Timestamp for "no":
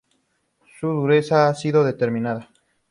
1.35-1.41